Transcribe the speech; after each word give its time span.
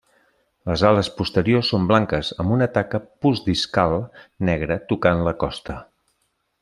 Les 0.69 0.83
ales 0.91 1.09
posteriors 1.17 1.69
són 1.73 1.85
blanques 1.91 2.31
amb 2.43 2.55
una 2.55 2.69
taca 2.77 3.03
postdiscal 3.27 3.95
negra 4.51 4.79
tocant 4.95 5.23
la 5.29 5.35
costa. 5.45 5.77